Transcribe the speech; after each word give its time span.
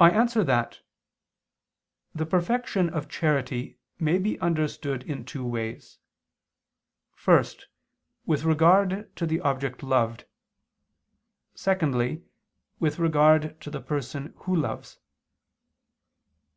I 0.00 0.10
answer 0.10 0.42
that, 0.42 0.80
The 2.16 2.26
perfection 2.26 2.88
of 2.90 3.08
charity 3.08 3.78
may 4.00 4.18
be 4.18 4.40
understood 4.40 5.04
in 5.04 5.24
two 5.24 5.46
ways: 5.46 6.00
first 7.14 7.68
with 8.26 8.42
regard 8.42 9.14
to 9.14 9.24
the 9.24 9.38
object 9.42 9.84
loved, 9.84 10.24
secondly 11.54 12.24
with 12.80 12.98
regard 12.98 13.60
to 13.60 13.70
the 13.70 13.80
person 13.80 14.34
who 14.38 14.56
loves. 14.56 14.98